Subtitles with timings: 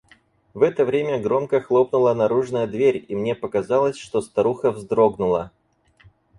[0.55, 5.51] В это время громко хлопнула наружная дверь, и мне показалось, что старуха вздрогнула.